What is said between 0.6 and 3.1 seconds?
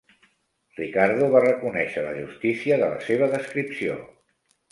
Ricardo va reconèixer la justícia de la